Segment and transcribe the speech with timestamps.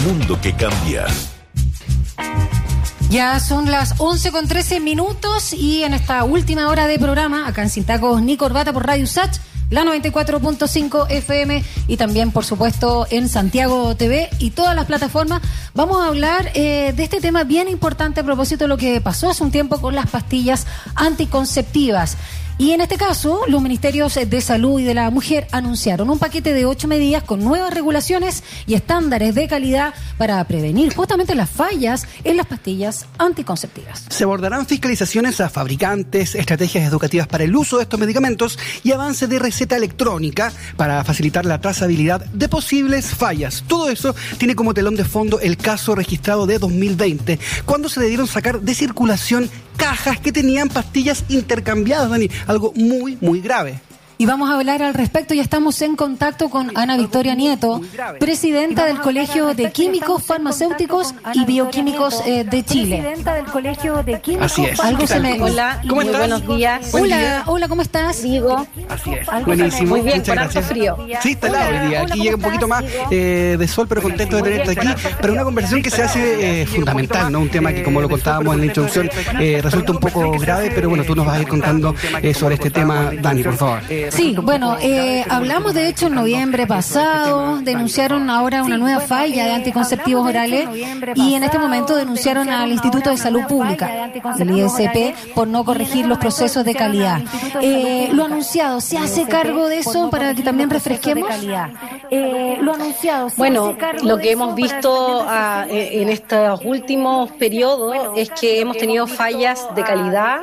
[0.00, 1.06] mundo que cambia.
[3.10, 7.62] Ya son las 11 con 13 minutos y en esta última hora de programa, acá
[7.62, 9.36] en Sintacos ni Corbata por Radio Sach,
[9.68, 15.42] la 94.5 FM y también, por supuesto, en Santiago TV y todas las plataformas,
[15.74, 19.30] vamos a hablar eh, de este tema bien importante a propósito de lo que pasó
[19.30, 22.16] hace un tiempo con las pastillas anticonceptivas.
[22.60, 26.52] Y en este caso, los ministerios de Salud y de la Mujer anunciaron un paquete
[26.52, 32.06] de ocho medidas con nuevas regulaciones y estándares de calidad para prevenir justamente las fallas
[32.22, 34.04] en las pastillas anticonceptivas.
[34.10, 39.26] Se abordarán fiscalizaciones a fabricantes, estrategias educativas para el uso de estos medicamentos y avance
[39.26, 43.64] de receta electrónica para facilitar la trazabilidad de posibles fallas.
[43.66, 48.26] Todo eso tiene como telón de fondo el caso registrado de 2020, cuando se debieron
[48.26, 49.48] sacar de circulación
[49.80, 52.30] cajas que tenían pastillas intercambiadas, Dani.
[52.46, 53.80] Algo muy, muy grave.
[54.20, 55.32] Y vamos a hablar al respecto.
[55.32, 57.80] Ya estamos en contacto con Ana Victoria Nieto,
[58.18, 62.98] presidenta del Colegio de Químicos Farmacéuticos y Bioquímicos eh, de Chile.
[62.98, 64.52] Presidenta del Colegio de Químicos.
[64.52, 64.78] Así es.
[64.78, 65.40] Algo se me...
[65.40, 66.18] Hola, ¿Cómo estás?
[66.18, 66.92] buenos días.
[66.92, 67.42] Buen Hola, día.
[67.46, 68.22] hola, ¿cómo estás?
[68.22, 69.26] Digo, Así es.
[69.26, 69.88] Algo Buenísimo.
[69.88, 70.66] muy bien, Muchas con harto gracias.
[70.66, 70.96] frío.
[71.22, 72.02] Sí, está helado hoy día.
[72.02, 74.88] Aquí llega un poquito más eh, de sol, pero contento de tenerte aquí.
[75.22, 77.40] Pero una conversación que se hace eh, fundamental, ¿no?
[77.40, 79.08] Un tema que, como lo contábamos en la introducción,
[79.40, 82.56] eh, resulta un poco grave, pero bueno, tú nos vas a ir contando eh, sobre
[82.56, 83.80] este tema, Dani, por favor.
[84.10, 89.52] Sí, bueno, eh, hablamos de hecho en noviembre pasado, denunciaron ahora una nueva falla de
[89.52, 90.68] anticonceptivos orales
[91.14, 96.06] y en este momento denunciaron al Instituto de Salud Pública, el ISP, por no corregir
[96.06, 97.20] los procesos de calidad.
[97.60, 101.30] Eh, lo anunciado, ¿se hace cargo de eso para que también refresquemos?
[102.10, 103.28] Eh, lo anunciado.
[103.36, 109.06] bueno, lo que hemos visto que ah, en estos últimos periodos es que hemos tenido
[109.06, 110.40] fallas de calidad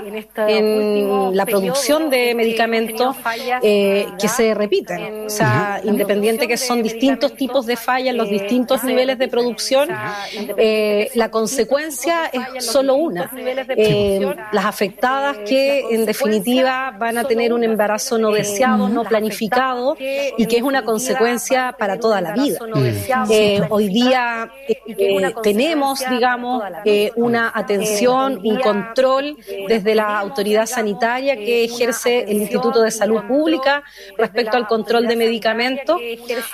[0.48, 3.16] en la producción de medicamentos
[3.62, 5.26] eh, que se repiten.
[5.28, 9.90] O sea, independiente que son distintos tipos de fallas, los distintos niveles de producción,
[10.58, 13.32] eh, la consecuencia es solo una.
[13.70, 19.96] Eh, las afectadas que en definitiva van a tener un embarazo no deseado, no planificado
[20.00, 22.60] y que es una consecuencia para toda la vida.
[23.30, 31.36] Eh, hoy día eh, tenemos, digamos, eh, una atención, un control desde la autoridad sanitaria
[31.36, 33.47] que ejerce el Instituto de Salud Pública
[34.18, 35.98] respecto al control de medicamentos.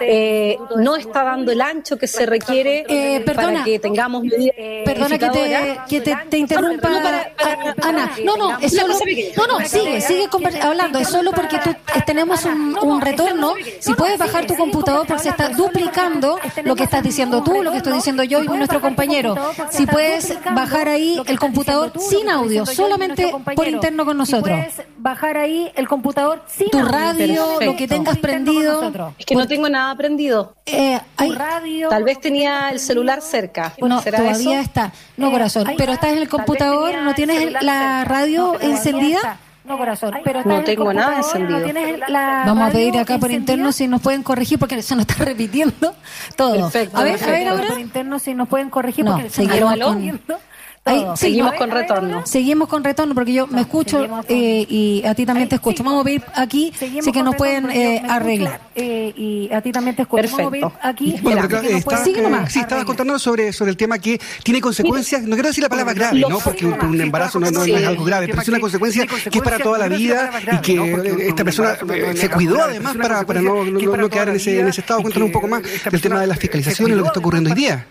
[0.02, 3.48] Eh, no está dando el ancho que se requiere Eh, perdona.
[3.54, 4.56] para que tengamos medidas
[4.86, 8.12] Perdona que te, que te, te interrumpa, No, para- para- Ana.
[8.24, 8.94] No, no, es solo.
[9.38, 10.28] No, no, sigue, sigue
[10.62, 11.00] hablando.
[11.00, 13.54] Es solo porque tú, eh, tenemos un, un retorno.
[13.80, 17.72] Si puedes bajar tu computador porque se está duplicando lo que estás diciendo tú, lo
[17.72, 19.36] que estoy diciendo yo y nuestro compañero.
[19.72, 24.58] Si puedes bajar ahí el computador sin audio, solamente por interno con nosotros.
[24.68, 27.94] Si puedes bajar ahí el computador sin Tu radio, lo que Perfecto.
[27.96, 29.14] tengas prendido.
[29.18, 30.56] Es que no tengo nada prendido.
[30.66, 31.90] Eh, hay- Tu radio.
[31.90, 33.74] Tal vez tenía el celular cerca.
[33.80, 34.62] no, ¿Será todavía eso?
[34.70, 34.92] está.
[35.18, 35.68] No, Eh, corazón.
[35.78, 38.04] Pero estás en el computador, ¿no el tienes celular la cerca.
[38.06, 39.18] radio No, encendida?
[39.18, 39.38] está.
[39.66, 40.14] No, corazón.
[40.26, 41.60] Pero No en el tengo nada encendido.
[41.60, 44.94] no tienes la Vamos a pedir acá por interno si nos pueden corregir porque se
[44.96, 45.96] nos está repitiendo
[46.36, 46.56] todo.
[46.56, 47.50] Perfecto, a ver, a ver perfecto.
[47.54, 47.68] ahora.
[47.70, 50.38] Por interno si nos pueden corregir No, porque se nos está repitiendo
[50.86, 52.26] Ahí, sí, Seguimos ver, con ver, retorno.
[52.26, 55.82] Seguimos con retorno porque yo me escucho con- eh, y a ti también te escucho.
[55.82, 58.60] Vamos a pedir aquí Seguimos sí que nos pueden eh, arreglar.
[58.76, 60.22] eh, y a ti también te escucho.
[60.36, 61.16] Vamos a aquí.
[61.22, 62.52] Bueno, Espera, está, eh, nomás.
[62.52, 65.94] sí, estabas contándonos sobre, sobre el tema que tiene consecuencias, no quiero decir la palabra
[65.94, 66.40] grave, ¿no?
[66.40, 69.38] Porque un, un embarazo no, no- no es algo grave, pero es una consecuencia que
[69.38, 71.78] es para toda la vida y que esta persona
[72.14, 75.02] se cuidó además para, para no, no, quedar en ese, en ese estado.
[75.02, 77.56] Cuéntanos un poco más del tema de las fiscalizaciones y lo que está ocurriendo hoy
[77.56, 77.86] día.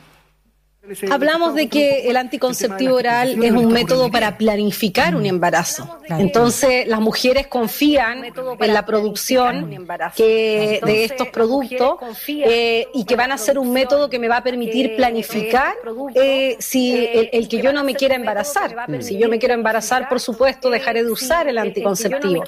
[1.10, 5.98] Hablamos de que el anticonceptivo oral es un método para planificar un embarazo.
[6.08, 9.86] Entonces, las mujeres confían en la producción
[10.16, 11.97] que, de estos productos
[12.28, 15.75] eh, y que van a ser un método que me va a permitir planificar
[16.14, 18.75] eh, si el, el que yo no me quiera embarazar.
[19.00, 22.44] Si yo me quiero embarazar, por supuesto, dejaré de usar el anticonceptivo.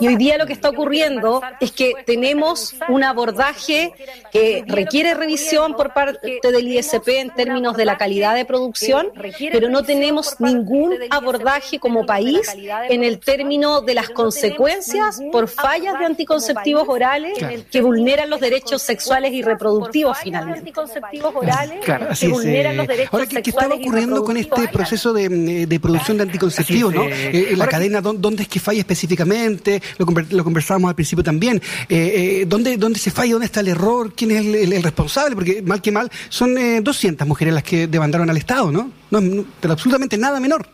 [0.00, 3.92] Y hoy día lo que está ocurriendo es que tenemos un abordaje
[4.30, 9.08] que requiere revisión por parte del ISP en términos de la calidad de producción,
[9.52, 12.40] pero no tenemos ningún abordaje como país
[12.88, 17.38] en el término de las consecuencias por fallas de anticonceptivos orales
[17.70, 20.60] que vulneran los derechos sexuales y reproductivos finalmente.
[20.60, 22.38] anticonceptivos orales Claro, así que es.
[22.38, 25.80] vulneran eh, los derechos Ahora, ¿qué, qué estaba ocurriendo con este proceso de, eh, de
[25.80, 27.04] producción de anticonceptivos, no?
[27.04, 29.80] Eh, la cadena, ¿dó- ¿dónde es que falla específicamente?
[29.98, 31.60] Lo, lo conversábamos al principio también.
[31.88, 33.32] Eh, eh, ¿dónde, ¿Dónde se falla?
[33.32, 34.12] ¿Dónde está el error?
[34.14, 35.34] ¿Quién es el, el- el responsable?
[35.36, 38.90] Porque, mal que mal, son eh, 200 mujeres las que demandaron al Estado, ¿no?
[39.10, 40.66] No, pero absolutamente nada menor.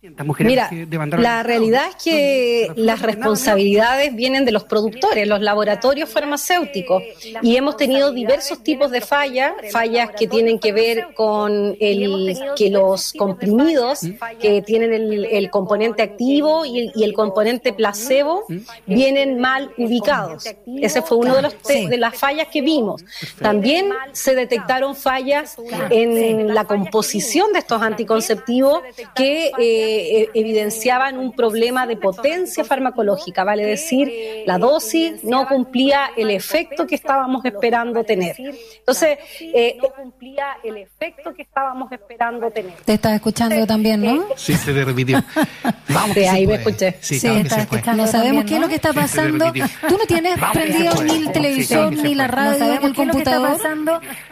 [0.00, 0.70] Mira,
[1.18, 7.02] la realidad es que las responsabilidades vienen de los productores, los laboratorios farmacéuticos,
[7.42, 12.70] y hemos tenido diversos tipos de fallas, fallas que tienen que ver con el que
[12.70, 14.02] los comprimidos
[14.40, 18.44] que tienen el, componente activo y el, componente placebo
[18.86, 20.44] vienen mal ubicados.
[20.80, 23.04] Ese fue uno de, los de las fallas que vimos.
[23.42, 25.56] También se detectaron fallas
[25.90, 28.82] en la composición de estos anticonceptivos
[29.16, 36.10] que eh, eh, evidenciaban un problema de potencia farmacológica, vale decir, la dosis no cumplía
[36.16, 38.36] el efecto que estábamos esperando tener.
[38.38, 42.74] Entonces, eh, no cumplía el efecto que estábamos esperando tener.
[42.84, 44.26] Te estás escuchando también, ¿no?
[44.36, 45.22] Sí, se te repitió.
[45.88, 46.96] Vamos, sí, ahí me escuché.
[47.00, 48.04] Sí, sí estás escuchando.
[48.04, 49.52] No sabemos qué es lo que está pasando.
[49.52, 53.58] Tú no tienes prendido ni el televisor, ni la radio, ni el computador.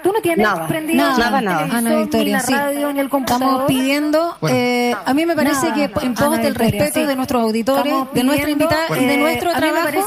[0.02, 1.76] Tú no tienes prendido nada, nada.
[1.76, 2.43] Ana Victoria,
[3.09, 3.47] computador.
[3.47, 7.43] Estamos pidiendo, eh, a mí me parece parece que en pos del respeto de nuestros
[7.43, 10.06] auditores, de nuestra invitada y de nuestro trabajo,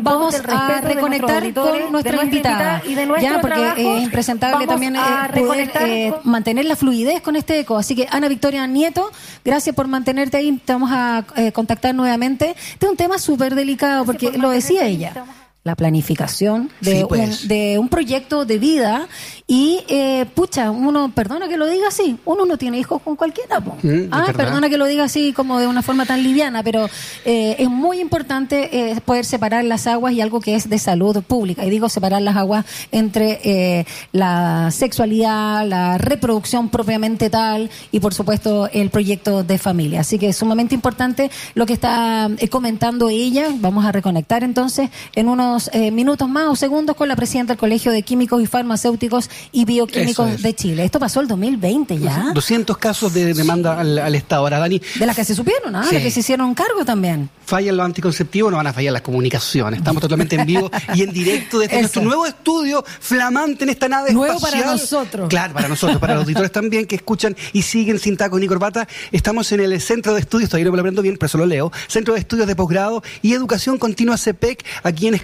[0.00, 2.82] vamos a reconectar con nuestra invitada.
[3.20, 5.00] Ya, porque es impresentable también eh,
[5.34, 7.76] poder eh, mantener la fluidez con este eco.
[7.76, 9.10] Así que Ana Victoria Nieto,
[9.44, 10.60] gracias por mantenerte ahí.
[10.64, 12.54] Te vamos a eh, contactar nuevamente.
[12.72, 15.24] Este es un tema súper delicado porque lo decía ella
[15.68, 17.46] la planificación de, un, pues.
[17.46, 19.06] de un proyecto de vida
[19.50, 23.60] y, eh, pucha, uno, perdona que lo diga así, uno no tiene hijos con cualquiera.
[23.60, 26.86] Mm, ah, perdona que lo diga así como de una forma tan liviana, pero
[27.24, 31.22] eh, es muy importante eh, poder separar las aguas y algo que es de salud
[31.22, 31.64] pública.
[31.64, 38.68] Y digo separar las aguas entre la sexualidad, la reproducción propiamente tal y, por supuesto,
[38.72, 40.00] el proyecto de familia.
[40.00, 43.48] Así que es sumamente importante lo que está comentando ella.
[43.54, 47.58] Vamos a reconectar entonces en unos eh, minutos más o segundos con la presidenta del
[47.58, 50.84] Colegio de Químicos y Farmacéuticos y Bioquímicos de Chile.
[50.84, 52.30] Esto pasó el 2020 ya.
[52.34, 54.42] 200 casos de demanda al, Estado.
[54.42, 54.80] Ahora, Dani.
[54.98, 55.86] De las que se supieron, ¿ah?
[55.90, 57.28] De que se hicieron cargo también.
[57.44, 59.78] Fallan los anticonceptivos, no van a fallar las comunicaciones.
[59.78, 64.12] Estamos totalmente en vivo y en directo desde nuestro nuevo estudio flamante en esta nave
[64.12, 65.28] Nuevo para nosotros.
[65.28, 68.86] Claro, para nosotros, para los auditores también que escuchan y siguen sin tacos ni corbata.
[69.12, 71.72] Estamos en el Centro de Estudios, todavía no me lo aprendo bien, pero solo leo.
[71.86, 75.14] Centro de Estudios de Posgrado y Educación Continua CEPEC, aquí en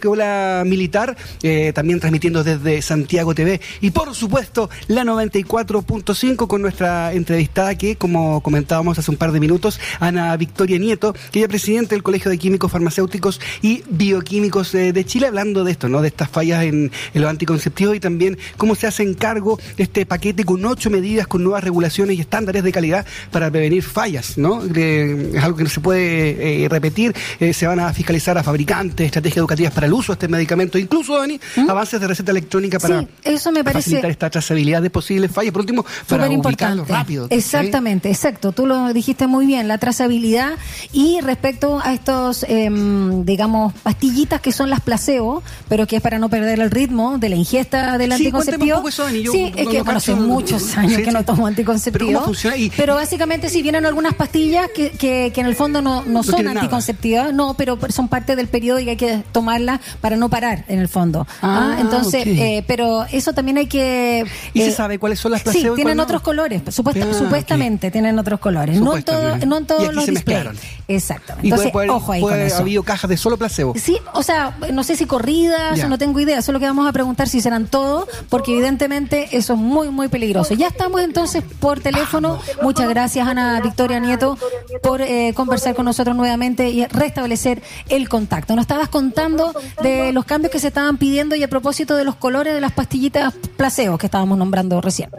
[0.64, 3.61] Militar, eh, también transmitiendo desde Santiago TV.
[3.81, 9.40] Y por supuesto, la 94.5 con nuestra entrevistada que, como comentábamos hace un par de
[9.40, 14.75] minutos, Ana Victoria Nieto, que ella es presidenta del Colegio de Químicos Farmacéuticos y Bioquímicos
[14.75, 16.02] eh, de Chile, hablando de esto, ¿no?
[16.02, 20.44] De estas fallas en, los anticonceptivos y también cómo se hace en cargo este paquete
[20.44, 24.62] con ocho medidas, con nuevas regulaciones y estándares de calidad para prevenir fallas, ¿no?
[24.62, 27.14] es algo que no se puede eh, repetir.
[27.52, 31.41] se van a fiscalizar a fabricantes, estrategias educativas para el uso este medicamento, incluso, Dani,
[31.56, 31.71] ¿Mm?
[31.71, 35.53] avances de receta electrónica para eso me parece facilitar esta trazabilidad de posibles fallas.
[35.53, 37.27] Por último, para ubicarlo rápido.
[37.31, 38.53] Exactamente, exacto.
[38.53, 40.53] Tú lo dijiste muy bien, la trazabilidad
[40.93, 46.19] y respecto a estos, em, digamos, pastillitas que son las placebo, pero que es para
[46.19, 48.77] no perder el ritmo de la ingesta del sí, anticonceptivo.
[48.77, 52.33] Un poco eso, sí, es que hace muchos años que no tomo anticonceptivo.
[52.77, 57.33] Pero, básicamente si vienen algunas pastillas que, que, en el fondo no, no, son anticonceptivas,
[57.33, 60.88] no, pero son parte del periodo y hay que tomarlas para no parar, en el
[60.88, 61.26] fondo.
[61.43, 61.75] ¿ah?
[61.75, 64.25] Ah, Entonces, eh, pero eso también hay que...
[64.52, 68.19] ¿Y se eh, sabe cuáles son las Sí, tienen otros colores, supuesta, ah, supuestamente tienen
[68.19, 68.81] otros colores.
[68.81, 70.58] No en, todo, no en todos los displays.
[70.88, 71.49] Exactamente.
[71.49, 72.58] Entonces, ojo ahí puede, con eso.
[72.58, 73.75] habido cajas de solo placebo?
[73.76, 77.29] Sí, o sea, no sé si corridas, no tengo idea, solo que vamos a preguntar
[77.29, 80.55] si serán todos, porque evidentemente eso es muy, muy peligroso.
[80.55, 82.41] Ya estamos entonces por teléfono.
[82.63, 84.39] Muchas gracias, Ana Victoria Nieto,
[84.82, 88.55] por eh, conversar con nosotros nuevamente y restablecer el contacto.
[88.55, 92.17] Nos estabas contando de los cambios que se estaban pidiendo y a propósito de los
[92.17, 95.10] colores de las pastillitas placebo que estábamos nombrando recién.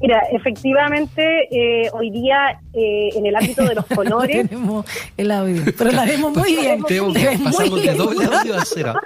[0.00, 4.48] Mira, efectivamente, eh, hoy día eh, en el ámbito de los colores.
[4.48, 6.82] tenemos el audio, pero la vemos muy bien.
[7.44, 8.94] pasamos de doble audio a cero.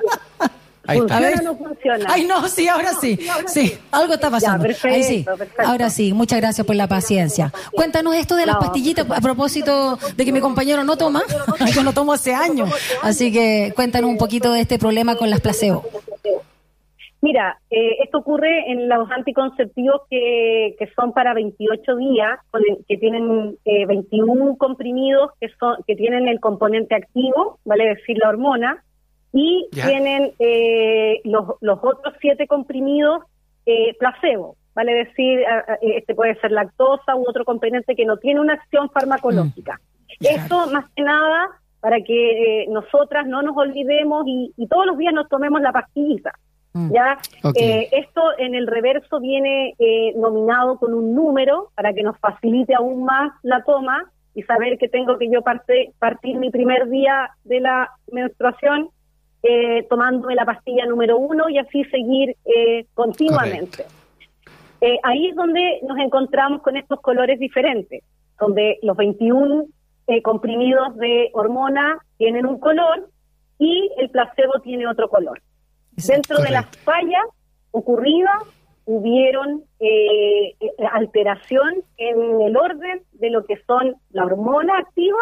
[0.86, 1.16] Ahí está.
[1.16, 2.06] A no funciona?
[2.08, 3.18] Ay, no, sí, ahora sí.
[3.46, 4.66] Sí, algo está pasando.
[4.84, 5.24] Ahí sí.
[5.64, 7.52] Ahora sí, muchas gracias por la paciencia.
[7.72, 11.22] Cuéntanos esto de las pastillitas a propósito de que mi compañero no toma.
[11.74, 12.70] Yo no tomo hace años.
[13.02, 15.84] Así que cuéntanos un poquito de este problema con las placebo.
[17.20, 22.40] Mira, eh, esto ocurre en los anticonceptivos que, que son para 28 días,
[22.88, 28.28] que tienen eh, 21 comprimidos que son que tienen el componente activo, vale decir la
[28.28, 28.82] hormona,
[29.32, 33.22] y tienen eh, los, los otros siete comprimidos
[33.64, 35.40] eh, placebo, vale decir,
[35.80, 39.80] este puede ser lactosa u otro componente que no tiene una acción farmacológica.
[40.20, 40.26] Mm.
[40.26, 45.12] Esto más que nada para que nosotras no nos olvidemos y, y todos los días
[45.14, 46.32] nos tomemos la pastillita.
[46.74, 46.92] Mm.
[46.92, 47.18] ¿ya?
[47.54, 52.74] Eh, esto en el reverso viene eh, nominado con un número para que nos facilite
[52.74, 57.60] aún más la toma y saber que tengo que yo partir mi primer día de
[57.60, 58.88] la menstruación
[59.42, 63.84] eh, tomándome la pastilla número uno y así seguir eh, continuamente.
[64.80, 68.02] Eh, ahí es donde nos encontramos con estos colores diferentes,
[68.38, 69.66] donde los 21
[70.08, 73.08] eh, comprimidos de hormona tienen un color
[73.58, 75.40] y el placebo tiene otro color.
[75.92, 77.24] Dentro de las fallas
[77.70, 78.42] ocurridas
[78.84, 80.56] hubieron eh,
[80.92, 85.18] alteración en el orden de lo que son la hormona activa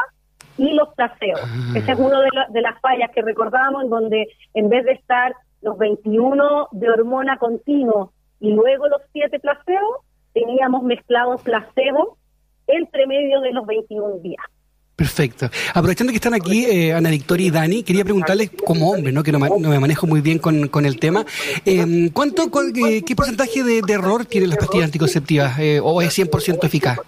[0.61, 1.41] y los placebos.
[1.43, 1.73] Ah.
[1.75, 5.35] Esa es una de, de las fallas que recordamos, en donde en vez de estar
[5.63, 12.19] los 21 de hormona continuo y luego los 7 placebos, teníamos mezclados placebo
[12.67, 14.45] entre medio de los 21 días.
[14.97, 15.49] Perfecto.
[15.73, 19.23] Aprovechando que están aquí eh, Ana Victoria y Dani, quería preguntarles como hombre, ¿no?
[19.23, 21.25] que no, me manejo muy bien con, con el tema,
[21.65, 26.99] eh, ¿cuánto, eh, ¿qué porcentaje de, error tienen las pastillas anticonceptivas o es 100% eficaz?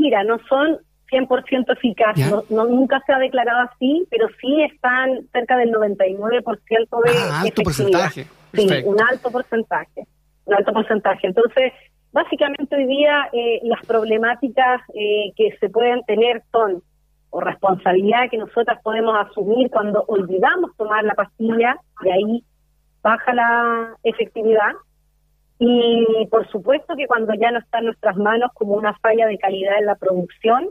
[0.00, 0.78] Mira, no son
[1.10, 2.16] 100% eficaz,
[2.50, 6.24] no, nunca se ha declarado así, pero sí están cerca del 99%
[7.04, 8.26] de ah, alto porcentaje.
[8.54, 10.06] Sí, un alto porcentaje,
[10.46, 11.26] un alto porcentaje.
[11.26, 11.72] Entonces,
[12.16, 16.82] Básicamente hoy día eh, las problemáticas eh, que se pueden tener son
[17.28, 22.44] o responsabilidad que nosotras podemos asumir cuando olvidamos tomar la pastilla y ahí
[23.02, 24.72] baja la efectividad.
[25.58, 29.36] Y por supuesto que cuando ya no está en nuestras manos como una falla de
[29.36, 30.70] calidad en la producción,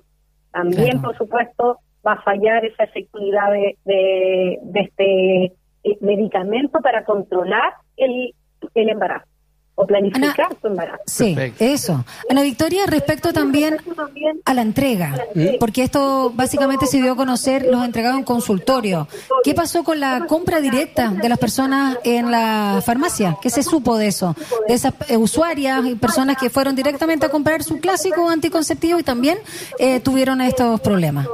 [0.55, 5.43] también por supuesto va a fallar esa efectividad de, de, este
[5.83, 8.33] eh, medicamento para controlar el,
[8.74, 9.27] el embarazo
[9.75, 11.03] o planificar su embarazo.
[11.05, 12.05] Sí, eso.
[12.29, 13.77] Ana Victoria, respecto también
[14.46, 15.13] a la entrega,
[15.60, 19.08] porque esto básicamente se dio a conocer los entregados en consultorio.
[19.44, 23.38] ¿Qué pasó con la compra directa de las personas en la farmacia?
[23.41, 24.36] ¿Qué se supo de eso?
[24.67, 29.03] De esas eh, usuarias y personas que fueron directamente a comprar su clásico anticonceptivo y
[29.03, 29.38] también
[29.77, 31.27] eh, tuvieron estos problemas.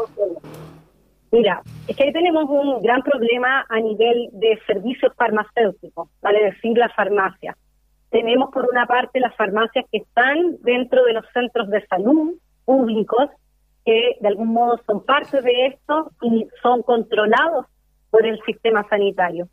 [1.31, 6.77] Mira, es que ahí tenemos un gran problema a nivel de servicios farmacéuticos, vale decir,
[6.77, 7.55] la farmacia
[8.11, 13.29] tenemos por una parte las farmacias que están dentro de los centros de salud públicos,
[13.85, 17.65] que de algún modo son parte de esto y son controlados
[18.11, 19.47] por el sistema sanitario.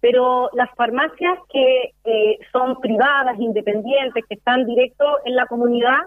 [0.00, 5.98] Pero las farmacias que eh, son privadas, independientes, que están directo en la comunidad,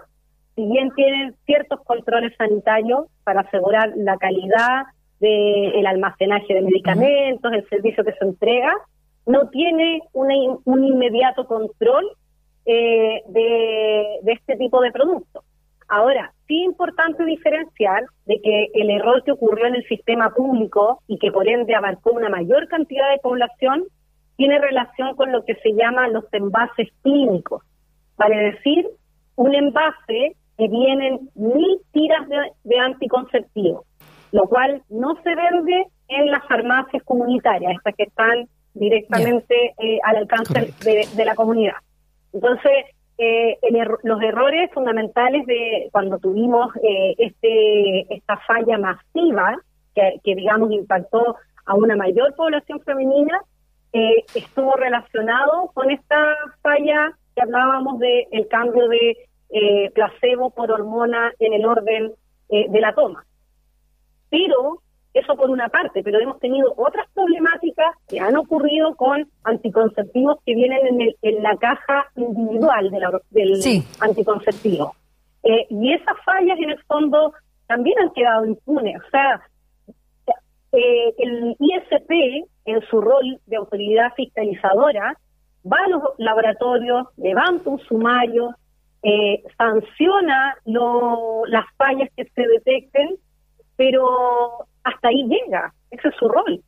[0.54, 4.84] si bien tienen ciertos controles sanitarios para asegurar la calidad
[5.18, 8.72] del almacenaje de medicamentos, el servicio que se entrega,
[9.28, 12.10] no tiene un inmediato control
[12.64, 15.44] eh, de, este tipo de productos.
[15.86, 21.02] Ahora, sí es importante diferenciar de que el error que ocurrió en el sistema público
[21.06, 23.84] y que por ende abarcó una mayor cantidad de población
[24.36, 27.62] tiene relación con lo que se llama los envases clínicos.
[28.16, 28.86] Vale decir,
[29.36, 33.84] un envase que vienen mil tiras de, de anticonceptivos,
[34.32, 40.16] lo cual no se vende en las farmacias comunitarias, estas que están directamente eh, al
[40.16, 41.76] alcance de, la comunidad.
[42.32, 42.86] Entonces,
[43.18, 43.58] eh,
[44.04, 49.56] los errores fundamentales de cuando tuvimos eh, este esta falla masiva
[49.94, 53.40] que, que, digamos impactó a una mayor población femenina
[54.34, 61.54] estuvo relacionado con esta falla que hablábamos de el cambio de placebo por hormona en
[61.54, 62.12] el orden
[62.48, 63.24] de la toma.
[64.30, 64.82] Pero
[65.18, 70.54] eso por una parte, pero hemos tenido otras problemáticas que han ocurrido con anticonceptivos que
[70.54, 72.90] vienen en, en la caja individual
[73.30, 74.94] del anticonceptivo.
[75.42, 77.32] Eh, y esas fallas en el fondo
[77.66, 79.00] también han quedado impunes.
[79.06, 79.40] O sea,
[80.72, 85.16] eh, el ISP, en su rol de autoridad fiscalizadora,
[85.64, 88.54] va a los laboratorios, levanta un sumario,
[89.02, 93.16] eh, sanciona las fallas que se detecten,
[93.76, 96.60] pero hasta ahí llega, ese es su rol.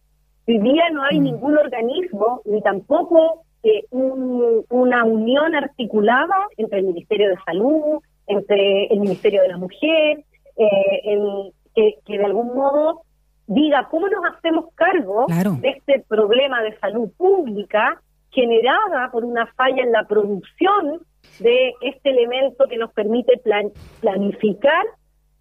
[0.47, 1.25] Hoy día no hay mm.
[1.25, 9.01] ningún organismo, ni tampoco eh, una unión articulada entre el Ministerio de Salud, entre el
[9.01, 10.25] Ministerio de la Mujer,
[10.57, 13.03] eh, que, de algún modo
[13.47, 18.01] diga cómo nos hacemos cargo de este problema de salud pública
[18.31, 21.01] generada por una falla en la producción
[21.41, 23.41] de este elemento que nos permite
[24.01, 24.85] planificar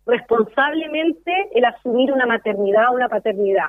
[0.10, 3.68] responsablemente el asumir una maternidad o una paternidad.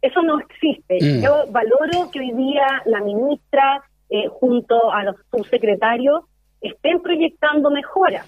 [0.00, 0.98] Eso no existe.
[1.00, 1.22] Mm.
[1.22, 6.24] Yo valoro que hoy día la ministra, eh, junto a los subsecretarios,
[6.60, 8.26] estén proyectando mejoras.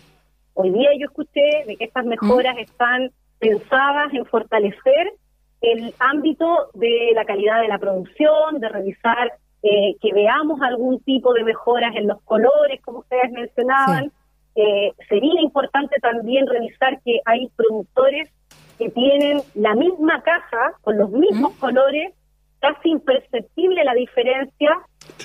[0.54, 2.60] Hoy día yo escuché de que estas mejoras mm.
[2.60, 5.12] están pensadas en fortalecer
[5.60, 11.32] el ámbito de la calidad de la producción, de revisar eh, que veamos algún tipo
[11.32, 14.12] de mejoras en los colores, como ustedes mencionaban,
[14.56, 18.30] eh, sería importante también revisar que hay productores
[18.78, 22.12] que tienen la misma caja con los mismos colores,
[22.60, 24.70] casi imperceptible la diferencia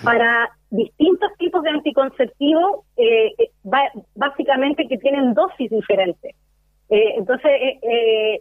[0.04, 3.52] para distintos tipos de anticonceptivos, eh, eh,
[4.16, 6.36] básicamente que tienen dosis diferentes.
[6.90, 7.52] entonces,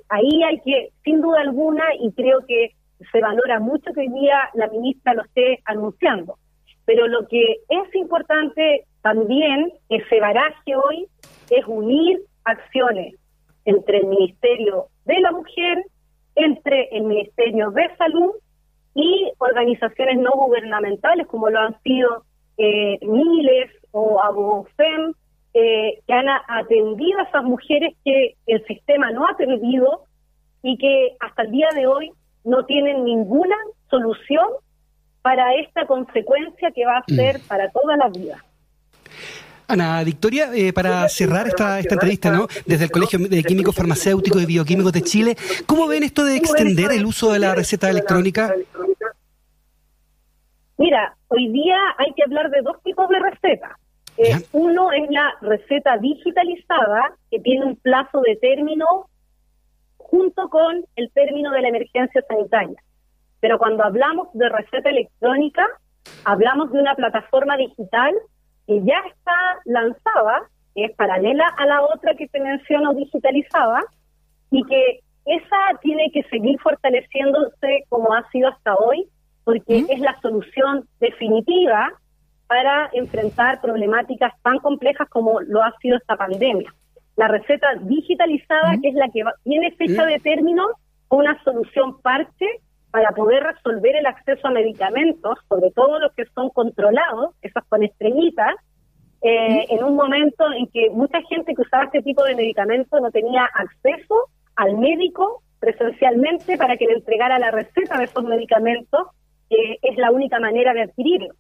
[0.09, 2.73] ahí hay que, sin duda alguna, y creo que
[3.13, 6.39] se valora mucho que hoy día la ministra lo esté anunciando.
[6.87, 11.07] Pero lo que es importante también que se baraje hoy
[11.51, 13.15] es unir acciones
[13.65, 15.85] entre el Ministerio de la Mujer,
[16.35, 18.33] entre el Ministerio de Salud
[18.95, 22.25] y organizaciones no gubernamentales como lo han sido
[22.57, 25.13] eh, Miles o Abofem,
[25.55, 30.05] eh, que han atendido a esas mujeres que el sistema no ha atendido
[30.63, 32.11] y que hasta el día de hoy
[32.45, 33.57] no tienen ninguna
[33.91, 34.47] solución
[35.23, 37.49] para esta consecuencia que va a ser mm.
[37.49, 38.45] para toda la vida.
[39.69, 42.47] Ana Victoria, eh, para cerrar esta, esta entrevista, ¿no?
[42.65, 46.91] Desde el Colegio de Químicos Farmacéuticos y Bioquímicos de Chile, ¿cómo ven esto de extender
[46.91, 48.55] el uso de la receta electrónica?
[50.79, 53.73] Mira, hoy día hay que hablar de dos tipos de recetas.
[54.17, 58.87] Eh, uno es la receta digitalizada, que tiene un plazo de término
[59.99, 62.83] junto con el término de la emergencia sanitaria.
[63.41, 65.67] Pero cuando hablamos de receta electrónica,
[66.25, 68.15] hablamos de una plataforma digital
[68.69, 69.33] que ya está
[69.65, 70.43] lanzada,
[70.75, 73.81] que es paralela a la otra que te menciono digitalizada,
[74.51, 79.09] y que esa tiene que seguir fortaleciéndose como ha sido hasta hoy,
[79.45, 81.91] porque es la solución definitiva
[82.47, 86.73] para enfrentar problemáticas tan complejas como lo ha sido esta pandemia.
[87.17, 90.67] La receta digitalizada, que es la que tiene fecha de término,
[91.09, 92.61] una solución parte
[92.91, 97.83] para poder resolver el acceso a medicamentos, sobre todo los que son controlados, esos con
[97.83, 98.55] estrellitas,
[99.21, 103.11] eh, en un momento en que mucha gente que usaba este tipo de medicamentos no
[103.11, 109.09] tenía acceso al médico presencialmente para que le entregara la receta de esos medicamentos,
[109.51, 111.37] que es la única manera de adquirirlos.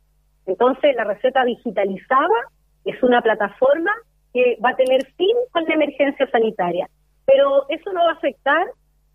[0.47, 2.51] Entonces, la receta digitalizada
[2.85, 3.93] es una plataforma
[4.33, 6.89] que va a tener fin con la emergencia sanitaria.
[7.27, 8.67] Pero eso no va a afectar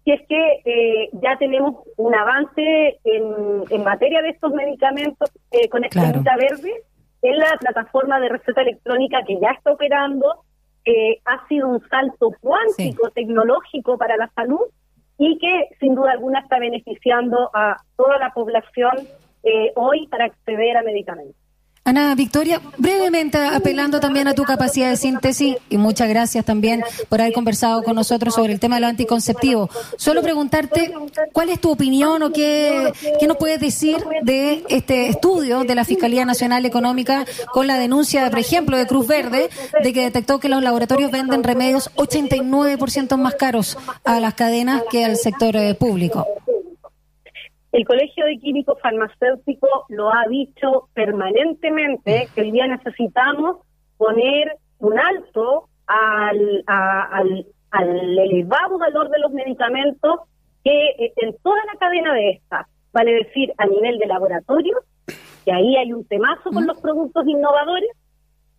[0.04, 5.70] si es que eh, ya tenemos un avance en, en materia de estos medicamentos eh,
[5.70, 6.74] con escalita verde
[7.22, 10.44] en la plataforma de receta electrónica que ya está operando.
[10.86, 14.66] Eh, ha sido un salto cuántico tecnológico para la salud
[15.18, 18.92] y que sin duda alguna está beneficiando a toda la población
[19.76, 21.43] hoy para acceder a medicamentos.
[21.86, 27.20] Ana Victoria, brevemente apelando también a tu capacidad de síntesis y muchas gracias también por
[27.20, 29.70] haber conversado con nosotros sobre el tema de lo anticonceptivo.
[29.98, 30.94] Solo preguntarte
[31.34, 35.84] cuál es tu opinión o qué, qué nos puedes decir de este estudio de la
[35.84, 39.50] Fiscalía Nacional Económica con la denuncia, por ejemplo, de Cruz Verde,
[39.84, 45.04] de que detectó que los laboratorios venden remedios 89% más caros a las cadenas que
[45.04, 46.26] al sector eh, público.
[47.74, 53.58] El Colegio de Químicos Farmacéuticos lo ha dicho permanentemente que hoy día necesitamos
[53.98, 57.48] poner un alto al, al,
[58.20, 60.20] elevado valor de los medicamentos
[60.64, 64.78] que eh, en toda la cadena de estas, vale decir, a nivel de laboratorio,
[65.44, 67.90] que ahí hay un temazo con los productos innovadores,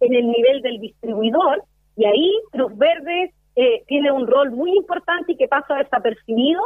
[0.00, 1.62] en el nivel del distribuidor,
[1.96, 6.61] y ahí Cruz Verde eh, tiene un rol muy importante y que pasa desapercibido,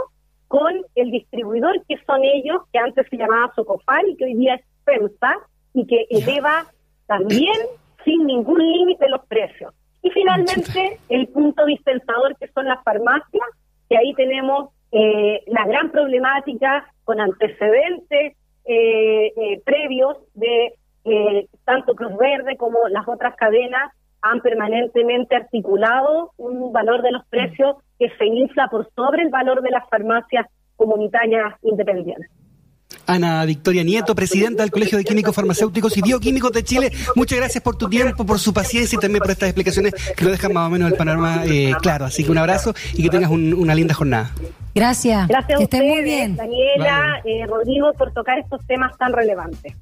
[0.49, 4.55] con el distribuidor, que son ellos, que antes se llamaba Socofar y que hoy día
[4.55, 5.37] es FEMSA,
[5.75, 6.67] y que eleva
[7.07, 7.57] también
[8.05, 9.75] sin ningún límite los precios.
[10.03, 13.47] Y finalmente, el punto dispensador, que son las farmacias,
[13.89, 20.75] que ahí tenemos eh, la gran problemática con antecedentes eh, eh, previos de
[21.65, 27.77] tanto Cruz Verde como las otras cadenas han permanentemente articulado un valor de los precios
[27.99, 32.31] que se infla por sobre el valor de las farmacias comunitarias independientes.
[33.07, 36.93] Ana Victoria Nieto, presidenta del Colegio de Químicos Farmacéuticos y Bioquímicos de Chile.
[37.17, 40.31] Muchas gracias por tu tiempo, por su paciencia y también por estas explicaciones que lo
[40.31, 42.05] dejan más o menos el panorama eh, claro.
[42.05, 44.31] Así que un abrazo y que tengas una linda jornada.
[44.75, 45.27] Gracias.
[45.29, 46.37] Gracias a ustedes, muy bien.
[46.37, 49.75] Daniela, eh, Rodrigo, por tocar estos temas tan relevantes.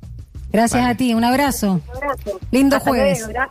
[0.53, 1.81] Gracias a ti, un abrazo.
[1.87, 2.41] Un abrazo.
[2.51, 3.29] Lindo jueves.